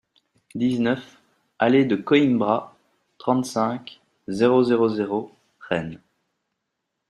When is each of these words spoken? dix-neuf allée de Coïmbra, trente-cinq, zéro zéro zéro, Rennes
dix-neuf 0.55 1.21
allée 1.59 1.85
de 1.85 1.95
Coïmbra, 1.95 2.75
trente-cinq, 3.19 4.01
zéro 4.27 4.63
zéro 4.63 4.89
zéro, 4.89 5.31
Rennes 5.69 6.01